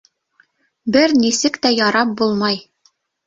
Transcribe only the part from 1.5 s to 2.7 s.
тә ярап булмай!